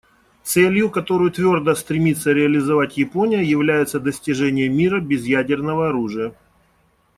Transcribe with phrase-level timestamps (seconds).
[0.41, 6.33] Целью, которую твердо стремится реализовать Япония, является достижение мира без ядерного оружия.